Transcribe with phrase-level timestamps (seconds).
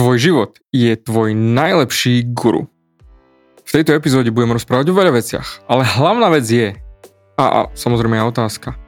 [0.00, 2.72] Tvoj život je tvoj najlepší guru.
[3.68, 6.72] V tejto epizóde budem rozprávať o veľa veciach, ale hlavná vec je,
[7.36, 8.80] a, a samozrejme aj otázka,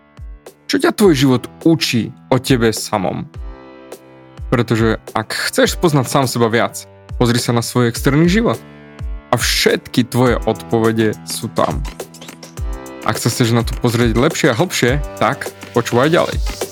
[0.73, 3.29] čo ťa tvoj život učí o tebe samom?
[4.49, 6.89] Pretože ak chceš poznať sám seba viac,
[7.21, 8.57] pozri sa na svoj externý život.
[9.29, 11.85] A všetky tvoje odpovede sú tam.
[13.05, 16.72] Ak sa chceš na to pozrieť lepšie a hlbšie, tak počúvaj ďalej.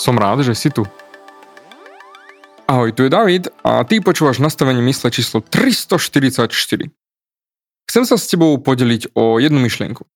[0.00, 0.88] Som rád, že si tu.
[2.64, 6.88] Ahoj, tu je David a ty počúvaš nastavenie mysle číslo 344.
[7.84, 10.08] Chcem sa s tebou podeliť o jednu myšlienku.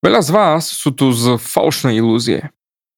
[0.00, 2.48] Veľa z vás sú tu z falošnej ilúzie.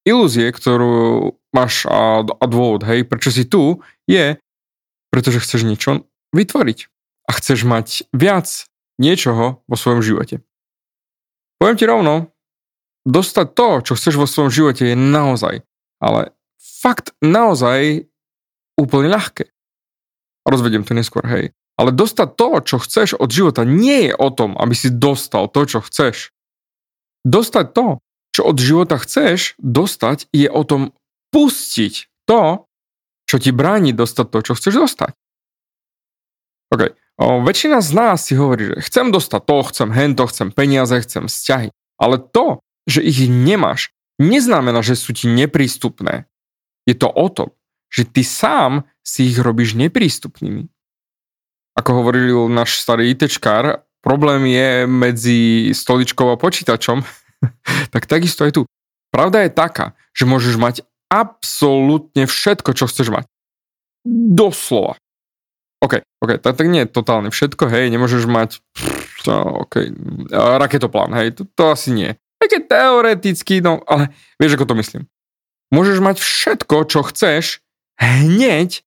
[0.06, 4.38] Ilúzie, ktorú máš a, a dôvod, hej, prečo si tu, je,
[5.10, 6.78] pretože chceš niečo vytvoriť
[7.27, 8.46] a chceš mať viac
[9.02, 10.38] niečoho vo svojom živote.
[11.58, 12.30] Poviem ti rovno,
[13.02, 15.66] dostať to, čo chceš vo svojom živote je naozaj
[16.02, 18.08] ale fakt naozaj
[18.77, 19.48] úplne ľahké.
[20.47, 21.56] Rozvediem to neskôr, hej.
[21.77, 25.68] Ale dostať to, čo chceš od života, nie je o tom, aby si dostal to,
[25.68, 26.33] čo chceš.
[27.27, 27.86] Dostať to,
[28.33, 30.96] čo od života chceš dostať, je o tom
[31.33, 32.68] pustiť to,
[33.27, 35.13] čo ti bráni dostať to, čo chceš dostať.
[36.73, 36.83] OK.
[37.17, 41.33] O, väčšina z nás si hovorí, že chcem dostať to, chcem hento, chcem peniaze, chcem
[41.33, 41.73] vzťahy.
[41.96, 46.28] Ale to, že ich nemáš, neznamená, že sú ti neprístupné.
[46.86, 47.52] Je to o tom,
[47.90, 50.68] že ty sám si ich robíš neprístupnými.
[51.77, 55.40] Ako hovoril náš starý ITčkár, problém je medzi
[55.77, 57.04] stoličkou a počítačom,
[57.92, 58.62] tak takisto je tu.
[59.12, 60.77] Pravda je taká, že môžeš mať
[61.12, 63.24] absolútne všetko, čo chceš mať.
[64.06, 64.98] Doslova.
[65.84, 68.64] OK, OK, tak, tak nie je totálne všetko, hej, nemôžeš mať
[69.28, 69.92] no, OK,
[70.33, 72.10] raketoplán, hej, to, to asi nie.
[72.46, 75.02] Také teoreticky, no ale vieš, ako to myslím.
[75.74, 77.58] Môžeš mať všetko, čo chceš,
[77.98, 78.86] hneď,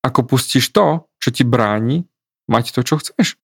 [0.00, 2.08] ako pustíš to, čo ti bráni
[2.48, 3.36] mať to, čo chceš.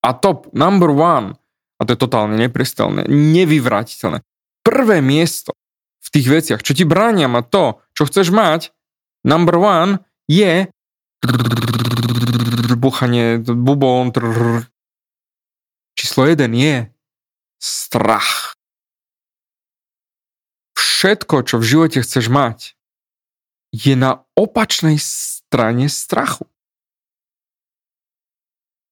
[0.00, 1.36] A top, number one,
[1.76, 4.24] a to je totálne neprestelné, nevyvratiteľné,
[4.64, 5.52] prvé miesto
[6.00, 8.72] v tých veciach, čo ti bránia mať to, čo chceš mať,
[9.28, 10.72] number one je
[12.80, 14.08] buchanie, bubon,
[15.92, 16.88] číslo jeden je
[17.60, 18.56] strach.
[20.74, 22.74] Všetko, čo v živote chceš mať,
[23.70, 26.48] je na opačnej strane strachu.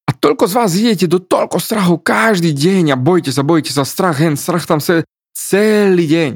[0.09, 3.85] A toľko z vás idete do toľko strachu každý deň a bojíte sa, bojíte sa,
[3.85, 5.05] strach, hen, strach tam sa
[5.37, 6.31] celý deň.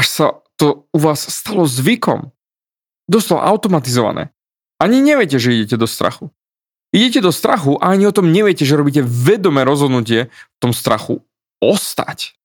[0.00, 0.26] Až sa
[0.56, 2.32] to u vás stalo zvykom.
[3.04, 4.32] Doslova automatizované.
[4.80, 6.32] Ani neviete, že idete do strachu.
[6.96, 11.27] Idete do strachu a ani o tom neviete, že robíte vedomé rozhodnutie v tom strachu
[11.62, 12.38] ostať.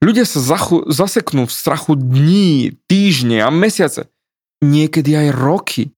[0.00, 4.08] Ľudia sa zachu, zaseknú v strachu dní, týždne a mesiace.
[4.64, 5.92] Niekedy aj roky.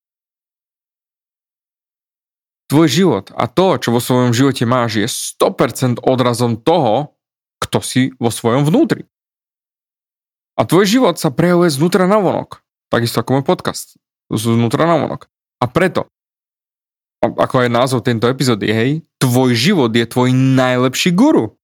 [2.66, 7.14] Tvoj život a to, čo vo svojom živote máš, je 100% odrazom toho,
[7.62, 9.06] kto si vo svojom vnútri.
[10.58, 12.60] A tvoj život sa prejavuje znútra na vonok.
[12.92, 13.97] Takisto ako môj podcast.
[14.28, 15.30] Znútra na vonok.
[15.62, 16.11] A preto,
[17.22, 18.91] ako aj názov tejto epizódy, hej,
[19.22, 21.54] tvoj život je tvoj najlepší guru.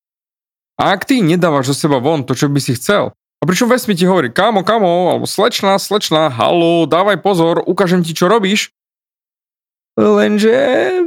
[0.78, 3.94] A ak ty nedávaš zo seba von to, čo by si chcel, a pričom vesmí
[3.94, 8.70] ti hovorí, kamo, kamo, alebo slečná, slečná, halo, dávaj pozor, ukážem ti, čo robíš.
[9.98, 10.54] Lenže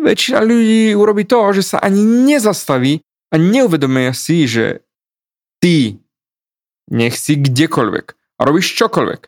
[0.04, 3.00] väčšina ľudí urobí to, že sa ani nezastaví
[3.32, 4.84] a neuvedomia si, že
[5.64, 6.04] ty
[6.92, 9.22] nech si kdekoľvek a robíš čokoľvek.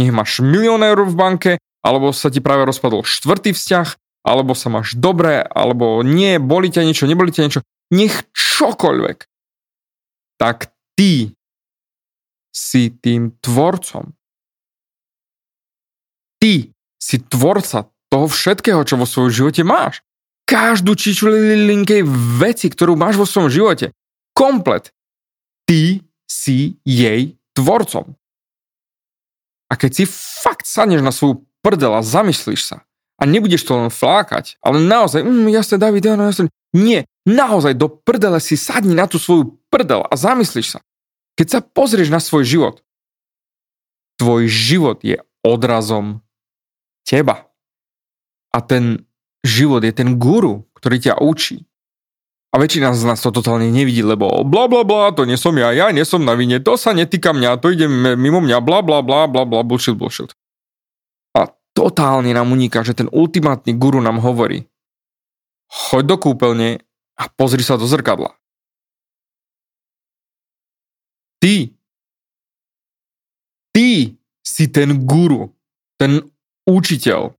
[0.00, 1.52] Nech máš milión eur v banke,
[1.84, 6.84] alebo sa ti práve rozpadol štvrtý vzťah, alebo sa máš dobre, alebo nie, boli ťa
[6.84, 7.60] niečo, neboli ťa niečo.
[7.90, 9.30] Nech čokoľvek
[10.40, 11.36] tak ty
[12.48, 14.16] si tým tvorcom.
[16.40, 20.00] Ty si tvorca toho všetkého, čo vo svojom živote máš.
[20.48, 22.02] Každú čičulinkej
[22.40, 23.92] veci, ktorú máš vo svojom živote.
[24.32, 24.96] Komplet.
[25.68, 28.16] Ty si jej tvorcom.
[29.70, 30.04] A keď si
[30.42, 32.76] fakt sadneš na svoju prdel a zamyslíš sa
[33.20, 37.76] a nebudeš to len flákať, ale naozaj, mm, jasne David, ja, no jasne, nie, naozaj
[37.76, 40.80] do prdele si sadni na tú svoju prdel a zamyslíš sa.
[41.36, 42.74] Keď sa pozrieš na svoj život,
[44.16, 46.24] tvoj život je odrazom
[47.04, 47.48] teba.
[48.50, 49.04] A ten
[49.46, 51.64] život je ten guru, ktorý ťa učí.
[52.50, 55.70] A väčšina z nás to totálne nevidí, lebo bla bla bla, to nie som ja,
[55.70, 57.86] ja nie som na vine, to sa netýka mňa, to ide
[58.18, 60.34] mimo mňa, bla bla bla bla bla, bullshit, bullshit.
[61.76, 64.66] Totálne nám uniká, že ten ultimátny guru nám hovorí,
[65.70, 66.82] choď do kúpeľne
[67.16, 68.34] a pozri sa do zrkadla.
[71.40, 71.72] Ty,
[73.72, 75.54] ty si ten guru,
[75.96, 76.20] ten
[76.68, 77.32] učiteľ.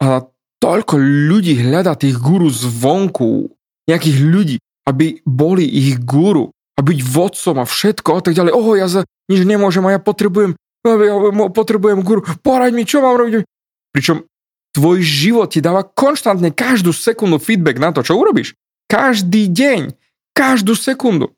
[0.00, 0.24] A
[0.62, 3.52] toľko ľudí hľadá tých guru zvonku,
[3.90, 4.56] nejakých ľudí,
[4.88, 8.52] aby boli ich guru, a byť vodcom a všetko a tak ďalej.
[8.56, 11.14] Oho, ja za nič nemôžem a ja potrebujem, ja
[11.54, 13.46] potrebujem guru, poraď mi, čo mám robiť.
[13.94, 14.26] Pričom
[14.74, 18.56] tvoj život ti dáva konštantne každú sekundu feedback na to, čo urobíš.
[18.90, 19.94] Každý deň,
[20.34, 21.32] každú sekundu.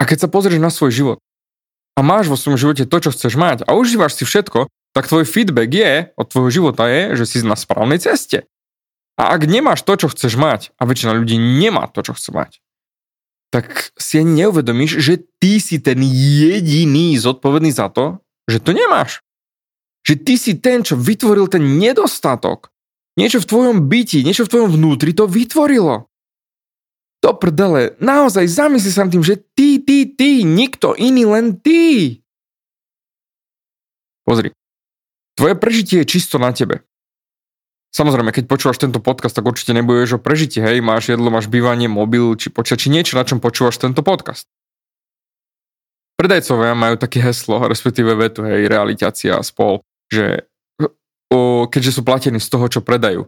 [0.00, 1.18] A keď sa pozrieš na svoj život
[1.96, 5.28] a máš vo svojom živote to, čo chceš mať a užívaš si všetko, tak tvoj
[5.28, 8.48] feedback je od tvojho života je, že si na správnej ceste.
[9.20, 12.58] A ak nemáš to, čo chceš mať, a väčšina ľudí nemá to, čo chce mať,
[13.50, 19.18] tak si ani neuvedomíš, že ty si ten jediný zodpovedný za to, že to nemáš.
[20.06, 22.70] Že ty si ten, čo vytvoril ten nedostatok.
[23.18, 26.06] Niečo v tvojom byti, niečo v tvojom vnútri to vytvorilo.
[27.20, 32.16] To prdele, naozaj zamysli sa tým, že ty, ty, ty, nikto iný, len ty.
[34.24, 34.56] Pozri,
[35.36, 36.80] tvoje prežitie je čisto na tebe.
[37.90, 41.90] Samozrejme, keď počúvaš tento podcast, tak určite nebudeš o prežití, hej, máš jedlo, máš bývanie,
[41.90, 44.46] mobil, či počítač, či niečo, na čom počúvaš tento podcast.
[46.14, 50.46] Predajcovia majú také heslo, respektíve vetu, hej, realitácia a spol, že
[51.34, 53.26] o, keďže sú platení z toho, čo predajú,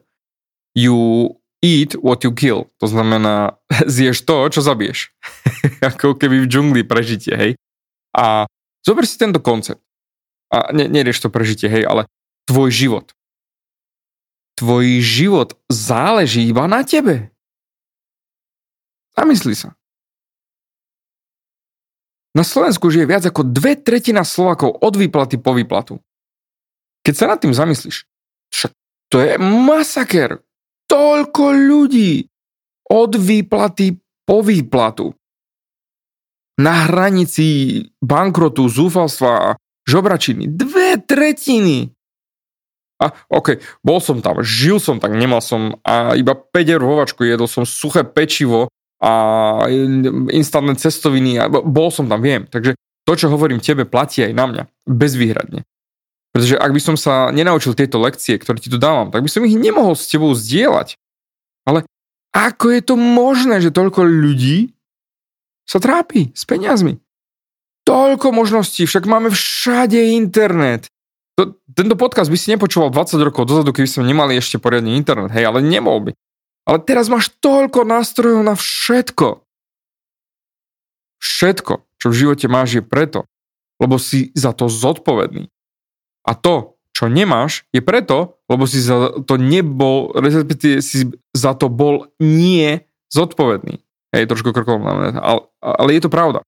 [0.78, 3.58] you eat what you kill, to znamená,
[3.90, 5.10] zješ to, čo zabiješ.
[5.90, 7.52] Ako keby v džungli prežitie, hej.
[8.14, 8.46] A
[8.86, 9.82] zober si tento koncept.
[10.54, 12.06] A ne, nerieš to prežitie, hej, ale
[12.46, 13.10] tvoj život
[14.62, 17.34] tvoj život záleží iba na tebe.
[19.18, 19.74] Zamysli sa.
[22.32, 25.98] Na Slovensku žije viac ako dve tretina Slovakov od výplaty po výplatu.
[27.02, 28.06] Keď sa nad tým zamyslíš,
[28.54, 28.72] však
[29.10, 30.40] to je masaker.
[30.86, 32.24] Toľko ľudí
[32.88, 35.12] od výplaty po výplatu.
[36.62, 39.48] Na hranici bankrotu, zúfalstva a
[39.84, 40.46] žobračiny.
[40.46, 41.90] Dve tretiny.
[43.02, 47.26] A OK, bol som tam, žil som tak, nemal som a iba 5 eur vovačku,
[47.26, 48.70] jedol som suché pečivo
[49.02, 49.12] a
[50.30, 52.46] instantné cestoviny a bol som tam, viem.
[52.46, 54.62] Takže to, čo hovorím tebe, platí aj na mňa.
[54.86, 55.66] Bezvýhradne.
[56.30, 59.42] Pretože ak by som sa nenaučil tieto lekcie, ktoré ti tu dávam, tak by som
[59.42, 60.94] ich nemohol s tebou zdieľať.
[61.66, 61.82] Ale
[62.32, 64.72] ako je to možné, že toľko ľudí
[65.66, 67.02] sa trápi s peniazmi?
[67.82, 70.86] Toľko možností, však máme všade internet.
[71.40, 75.32] To, tento podcast by si nepočúval 20 rokov dozadu, keby sme nemali ešte poriadny internet,
[75.32, 76.12] hej, ale nemohol by.
[76.68, 79.40] Ale teraz máš toľko nástrojov na všetko.
[81.22, 83.24] Všetko, čo v živote máš, je preto,
[83.80, 85.48] lebo si za to zodpovedný.
[86.28, 91.72] A to, čo nemáš, je preto, lebo si za to nebol, respektíve si za to
[91.72, 93.80] bol nie zodpovedný.
[94.12, 95.16] Hej, trošku krkolom, ale,
[95.64, 96.44] ale je to pravda.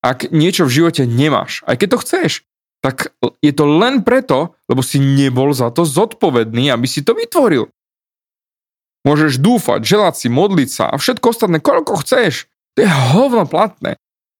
[0.00, 2.32] Ak niečo v živote nemáš, aj keď to chceš,
[2.84, 7.66] tak je to len preto, lebo si nebol za to zodpovedný, aby si to vytvoril.
[9.06, 12.50] Môžeš dúfať, želať si, modliť sa a všetko ostatné, koľko chceš.
[12.74, 13.94] To je hovno platné.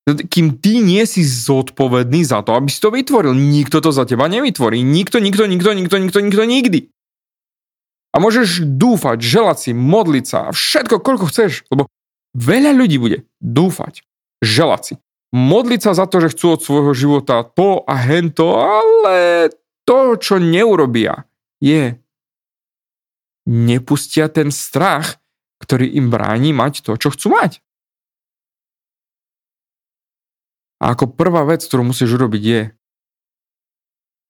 [0.07, 3.35] Kým ty nie si zodpovedný za to, aby si to vytvoril.
[3.35, 4.83] Nikto to za teba nevytvorí.
[4.83, 6.81] Nikto, nikto, nikto, nikto, nikto, nikto, nikdy.
[8.15, 11.67] A môžeš dúfať, želať si, modliť sa a všetko, koľko chceš.
[11.71, 11.91] Lebo
[12.39, 14.07] veľa ľudí bude dúfať,
[14.43, 14.95] želať si,
[15.37, 19.53] modliť sa za to, že chcú od svojho života to a hento, ale
[19.85, 21.29] to, čo neurobia,
[21.61, 22.01] je
[23.45, 25.21] nepustia ten strach,
[25.61, 27.61] ktorý im bráni mať to, čo chcú mať.
[30.81, 32.63] A ako prvá vec, ktorú musíš urobiť, je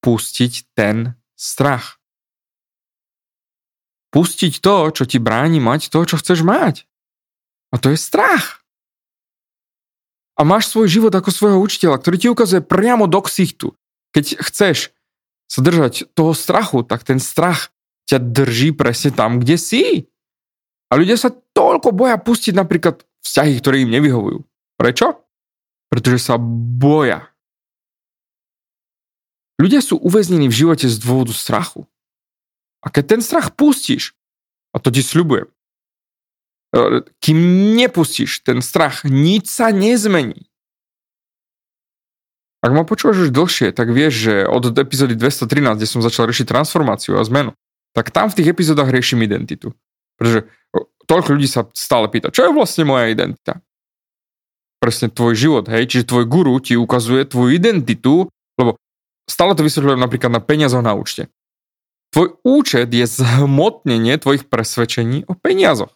[0.02, 1.98] pustiť ten strach.
[4.14, 6.86] Pustiť to, čo ti bráni mať to, čo chceš mať.
[7.74, 8.65] A to je strach
[10.36, 13.72] a máš svoj život ako svojho učiteľa, ktorý ti ukazuje priamo do ksichtu.
[14.12, 14.92] Keď chceš
[15.48, 17.72] sa držať toho strachu, tak ten strach
[18.06, 19.82] ťa drží presne tam, kde si.
[20.92, 24.44] A ľudia sa toľko boja pustiť napríklad vzťahy, ktoré im nevyhovujú.
[24.78, 25.26] Prečo?
[25.90, 27.32] Pretože sa boja.
[29.56, 31.88] Ľudia sú uväznení v živote z dôvodu strachu.
[32.84, 34.12] A keď ten strach pustíš,
[34.70, 35.48] a to ti sľubujem,
[37.22, 37.38] kým
[37.76, 40.46] nepustíš ten strach, nič sa nezmení.
[42.64, 46.50] Ak ma počúvaš už dlhšie, tak vieš, že od epizódy 213, kde som začal riešiť
[46.50, 47.54] transformáciu a zmenu,
[47.94, 49.72] tak tam v tých epizódach riešim identitu.
[50.20, 50.50] Pretože
[51.08, 53.62] toľko ľudí sa stále pýta, čo je vlastne moja identita?
[54.82, 55.88] Presne tvoj život, hej?
[55.88, 58.28] Čiže tvoj guru ti ukazuje tvoju identitu,
[58.60, 58.76] lebo
[59.24, 61.32] stále to vysvetľujem napríklad na peniazoch na účte.
[62.12, 65.95] Tvoj účet je zhmotnenie tvojich presvedčení o peniazoch.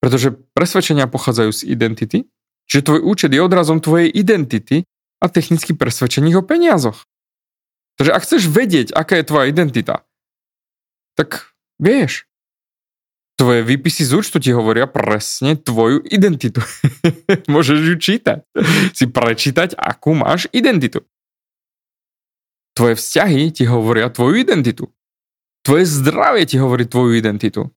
[0.00, 2.18] Pretože presvedčenia pochádzajú z identity,
[2.64, 4.88] čiže tvoj účet je odrazom tvojej identity
[5.20, 7.04] a technicky presvedčení o peniazoch.
[8.00, 10.08] Takže ak chceš vedieť, aká je tvoja identita,
[11.20, 12.24] tak vieš.
[13.36, 16.60] Tvoje výpisy z účtu ti hovoria presne tvoju identitu.
[17.52, 18.44] Môžeš ju čítať.
[18.92, 21.04] Si prečítať, akú máš identitu.
[22.76, 24.92] Tvoje vzťahy ti hovoria tvoju identitu.
[25.64, 27.68] Tvoje zdravie ti hovorí tvoju identitu.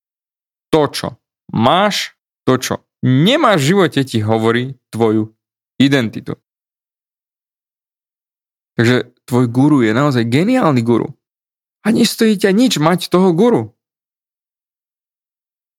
[0.71, 1.22] To, čo
[1.53, 2.73] máš, to, čo
[3.05, 5.31] nemáš v živote, ti hovorí tvoju
[5.77, 6.39] identitu.
[8.73, 11.13] Takže tvoj guru je naozaj geniálny guru.
[11.83, 13.75] A nestojí ťa nič mať toho guru.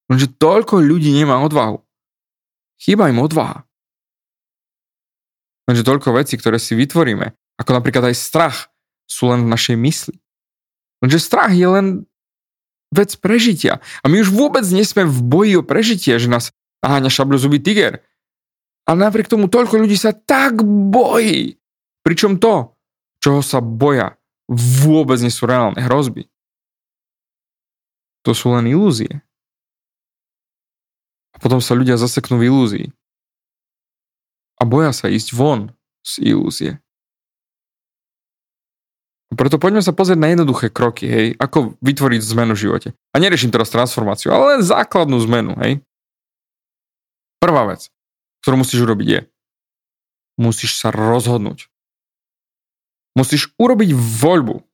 [0.07, 1.81] Lenže toľko ľudí nemá odvahu.
[2.77, 3.65] Chýba im odvaha.
[5.65, 8.59] Lenže toľko vecí, ktoré si vytvoríme, ako napríklad aj strach,
[9.09, 10.17] sú len v našej mysli.
[11.01, 11.87] Lenže strach je len
[12.95, 13.83] vec prežitia.
[14.01, 16.55] A my už vôbec nesme v boji o prežitie, že nás
[16.87, 18.07] naháňa šablozubý tiger.
[18.87, 21.59] A napriek tomu toľko ľudí sa tak bojí.
[22.05, 22.77] Pričom to,
[23.19, 26.29] čoho sa boja, vôbec nie sú reálne hrozby.
[28.29, 29.25] To sú len ilúzie.
[31.35, 32.87] A potom sa ľudia zaseknú v ilúzii.
[34.61, 35.73] A boja sa ísť von
[36.05, 36.84] z ilúzie.
[39.35, 42.89] Preto poďme sa pozrieť na jednoduché kroky, hej, ako vytvoriť zmenu v živote.
[43.11, 45.83] A neriešim teraz transformáciu, ale len základnú zmenu, hej.
[47.43, 47.93] Prvá vec,
[48.41, 49.21] ktorú musíš urobiť je,
[50.41, 51.69] musíš sa rozhodnúť.
[53.15, 54.65] Musíš urobiť voľbu.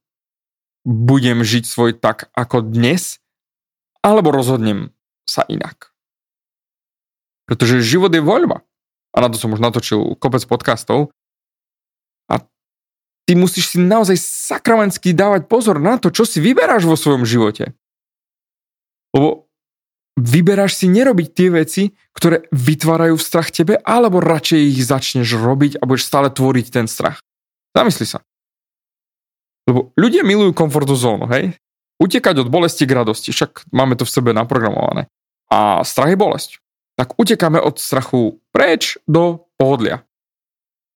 [0.88, 3.20] Budem žiť svoj tak ako dnes,
[4.00, 4.96] alebo rozhodnem
[5.28, 5.92] sa inak.
[7.44, 8.64] Pretože život je voľba.
[9.12, 11.12] A na to som už natočil kopec podcastov.
[13.30, 17.78] Ty musíš si naozaj sakramensky dávať pozor na to, čo si vyberáš vo svojom živote.
[19.14, 19.46] Lebo
[20.18, 25.86] vyberáš si nerobiť tie veci, ktoré vytvárajú strach tebe, alebo radšej ich začneš robiť a
[25.86, 27.22] budeš stále tvoriť ten strach.
[27.70, 28.18] Zamysli sa.
[29.70, 31.54] Lebo ľudia milujú komfortnú zónu, hej?
[32.02, 35.06] Utekať od bolesti k radosti, však máme to v sebe naprogramované.
[35.54, 36.58] A strach je bolesť.
[36.98, 40.02] Tak utekáme od strachu preč do pohodlia.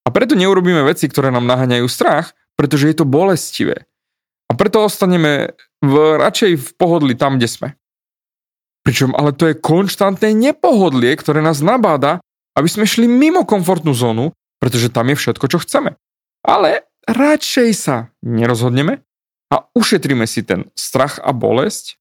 [0.04, 3.88] A preto neurobíme veci, ktoré nám naháňajú strach, pretože je to bolestivé.
[4.48, 7.68] A preto ostaneme v, radšej v pohodli tam, kde sme.
[8.84, 12.20] Pričom ale to je konštantné nepohodlie, ktoré nás nabáda,
[12.52, 15.96] aby sme šli mimo komfortnú zónu, pretože tam je všetko, čo chceme.
[16.44, 19.00] Ale radšej sa nerozhodneme
[19.48, 21.96] a ušetríme si ten strach a bolesť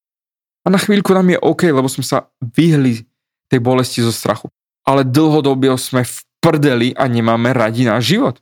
[0.64, 3.04] a na chvíľku nám je OK, lebo sme sa vyhli
[3.52, 4.48] tej bolesti zo strachu.
[4.84, 8.36] Ale dlhodobie sme v prdeli a nemáme radi náš život.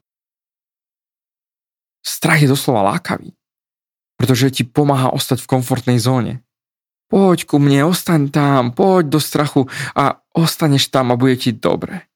[2.02, 3.38] Strach je doslova lákavý,
[4.18, 6.42] pretože ti pomáha ostať v komfortnej zóne.
[7.14, 12.10] Poď ku mne, ostaň tam, poď do strachu a ostaneš tam a bude ti dobre.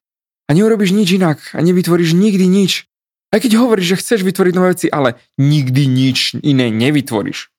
[0.49, 2.89] A neurobiš nič inak a nevytvoríš nikdy nič,
[3.29, 7.51] aj keď hovoríš, že chceš vytvoriť nové veci, ale nikdy nič iné nevytvoríš.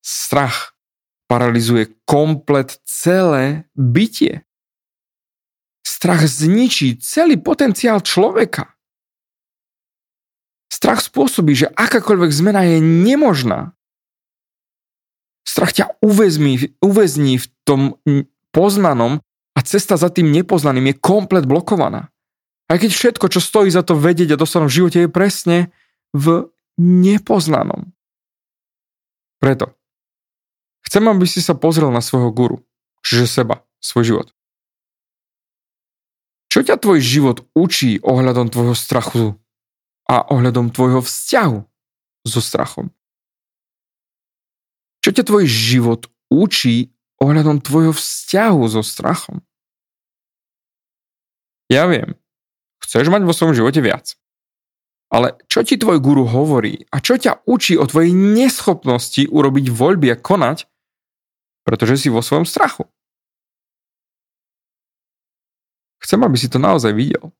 [0.00, 0.74] Strach
[1.28, 4.48] paralizuje komplet celé bytie.
[6.04, 8.76] Strach zničí celý potenciál človeka.
[10.68, 13.72] Strach spôsobí, že akákoľvek zmena je nemožná.
[15.48, 17.96] Strach ťa uväzní, uväzní v tom
[18.52, 19.24] poznanom
[19.56, 22.12] a cesta za tým nepoznaným je komplet blokovaná.
[22.68, 25.72] Aj keď všetko, čo stojí za to vedieť a dosiahnuť v živote je presne
[26.12, 27.96] v nepoznanom.
[29.40, 29.72] Preto
[30.84, 32.60] chcem, aby si sa pozrel na svojho guru,
[33.00, 34.33] čiže seba, svoj život.
[36.54, 39.34] Čo ťa tvoj život učí ohľadom tvojho strachu
[40.06, 41.58] a ohľadom tvojho vzťahu
[42.30, 42.94] so strachom?
[45.02, 49.42] Čo ťa tvoj život učí ohľadom tvojho vzťahu so strachom?
[51.66, 52.14] Ja viem,
[52.84, 54.12] Chceš mať vo svojom živote viac.
[55.08, 60.12] Ale čo ti tvoj guru hovorí a čo ťa učí o tvojej neschopnosti urobiť voľby
[60.12, 60.68] a konať,
[61.64, 62.84] pretože si vo svojom strachu.
[66.04, 67.32] Chcem, aby si to naozaj videl.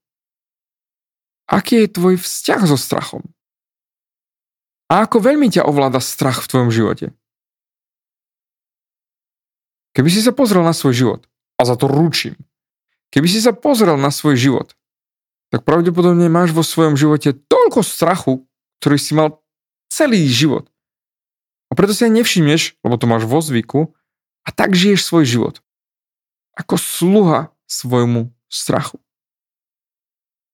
[1.45, 3.21] Aký je tvoj vzťah so strachom?
[4.89, 7.07] A ako veľmi ťa ovláda strach v tvojom živote?
[9.93, 11.21] Keby si sa pozrel na svoj život,
[11.61, 12.41] a za to ručím,
[13.13, 14.73] keby si sa pozrel na svoj život
[15.55, 18.43] tak pravdepodobne máš vo svojom živote toľko strachu,
[18.83, 19.39] ktorý si mal
[19.87, 20.67] celý život.
[21.71, 23.95] A preto si aj nevšimneš, lebo to máš vo zvyku,
[24.43, 25.55] a tak žiješ svoj život.
[26.59, 29.03] Ako sluha svojmu strachu.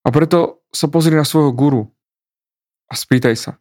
[0.01, 1.83] A preto sa pozri na svojho guru
[2.89, 3.53] a spýtaj sa.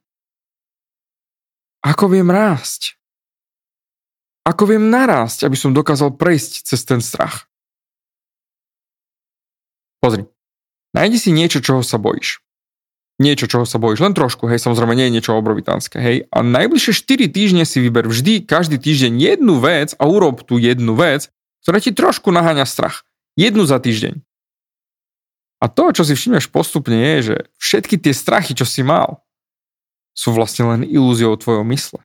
[1.84, 2.96] Ako viem rásť?
[4.48, 7.52] Ako viem narásť, aby som dokázal prejsť cez ten strach?
[10.00, 10.24] Pozri,
[10.94, 12.42] Nájdi si niečo, čoho sa bojíš.
[13.20, 16.26] Niečo, čoho sa bojíš, len trošku, hej, samozrejme nie je niečo obrovitánske, hej.
[16.32, 20.96] A najbližšie 4 týždne si vyber vždy, každý týždeň jednu vec a urob tú jednu
[20.96, 21.28] vec,
[21.62, 23.04] ktorá ti trošku naháňa strach.
[23.36, 24.24] Jednu za týždeň.
[25.60, 29.20] A to, čo si všimneš postupne, je, že všetky tie strachy, čo si mal,
[30.16, 32.00] sú vlastne len ilúziou tvojho mysle.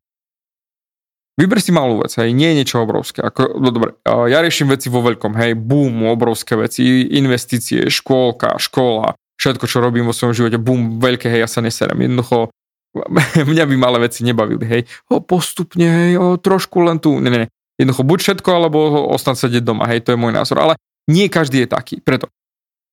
[1.34, 3.18] Vyber si malú vec, hej, nie je niečo obrovské.
[3.22, 9.18] Ako, no dobre, ja riešim veci vo veľkom, hej, boom, obrovské veci, investície, škôlka, škola,
[9.38, 12.06] všetko, čo robím vo svojom živote, boom, veľké, hej, ja sa neserem.
[12.06, 12.54] Jednoducho,
[13.50, 14.82] mňa by malé veci nebavili, hej.
[15.10, 17.48] O, postupne, hej, o, trošku len tu, ne, ne, ne.
[17.82, 18.78] Jednoducho, buď všetko, alebo
[19.10, 20.62] ostať sedieť doma, hej, to je môj názor.
[20.62, 20.78] Ale
[21.10, 22.30] nie každý je taký, preto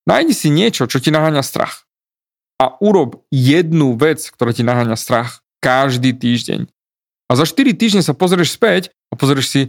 [0.05, 1.85] nájdi si niečo, čo ti naháňa strach
[2.61, 6.69] a urob jednu vec, ktorá ti naháňa strach každý týždeň.
[7.25, 9.61] A za 4 týždne sa pozrieš späť a pozrieš si,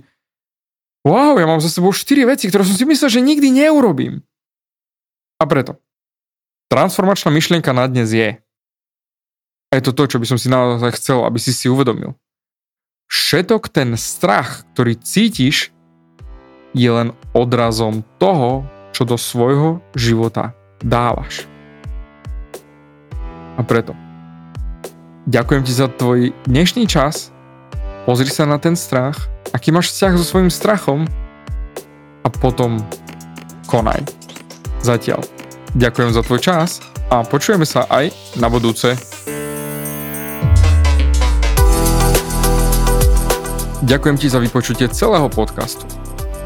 [1.06, 4.20] wow, ja mám za sebou 4 veci, ktoré som si myslel, že nikdy neurobím.
[5.40, 5.80] A preto,
[6.68, 8.36] transformačná myšlienka na dnes je,
[9.72, 12.12] a je to to, čo by som si naozaj chcel, aby si si uvedomil.
[13.08, 15.72] Všetok ten strach, ktorý cítiš,
[16.76, 21.48] je len odrazom toho, čo do svojho života dávaš.
[23.56, 23.96] A preto,
[25.26, 27.32] ďakujem ti za tvoj dnešný čas,
[28.02, 29.14] Pozri sa na ten strach,
[29.54, 31.06] aký máš vzťah so svojím strachom
[32.26, 32.82] a potom
[33.70, 34.02] konaj.
[34.82, 35.22] Zatiaľ.
[35.78, 36.82] Ďakujem za tvoj čas
[37.14, 38.10] a počujeme sa aj
[38.42, 38.98] na budúce.
[43.86, 46.01] Ďakujem ti za vypočutie celého podcastu.